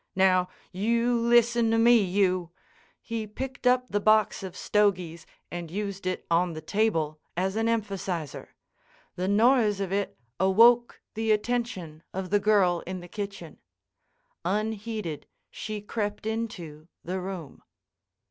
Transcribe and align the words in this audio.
Now, 0.15 0.49
you 0.71 1.15
listen 1.15 1.69
to 1.69 1.77
me, 1.77 1.99
you—" 2.01 2.49
He 3.03 3.27
picked 3.27 3.67
up 3.67 3.87
the 3.89 3.99
box 3.99 4.41
of 4.41 4.57
stogies 4.57 5.27
and 5.51 5.69
used 5.69 6.07
it 6.07 6.25
on 6.31 6.53
the 6.53 6.59
table 6.59 7.19
as 7.37 7.55
an 7.55 7.67
emphasizer. 7.69 8.55
The 9.15 9.27
noise 9.27 9.79
of 9.79 9.93
it 9.93 10.17
awoke 10.39 10.99
the 11.13 11.29
attention 11.31 12.01
of 12.15 12.31
the 12.31 12.39
girl 12.39 12.81
in 12.87 13.01
the 13.01 13.07
kitchen. 13.07 13.59
Unheeded, 14.43 15.27
she 15.51 15.81
crept 15.81 16.25
into 16.25 16.87
the 17.03 17.19
room. 17.19 17.61